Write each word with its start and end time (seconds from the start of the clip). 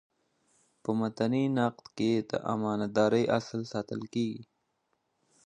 په 0.81 0.89
متني 0.99 1.43
نقد 1.57 1.85
کي 1.97 2.11
د 2.29 2.31
امانت 2.53 2.89
دارۍاصل 2.97 3.61
ساتل 3.71 4.01
کیږي. 4.13 4.43